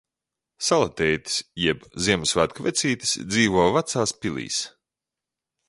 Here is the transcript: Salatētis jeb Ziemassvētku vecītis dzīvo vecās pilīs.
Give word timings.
Salatētis 0.67 1.35
jeb 1.65 1.85
Ziemassvētku 2.07 2.67
vecītis 2.69 3.13
dzīvo 3.35 3.69
vecās 3.77 4.17
pilīs. 4.25 4.59